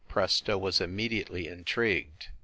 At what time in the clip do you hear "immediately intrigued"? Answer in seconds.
0.81-2.29